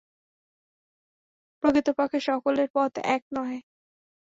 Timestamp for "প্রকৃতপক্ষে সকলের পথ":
1.63-2.91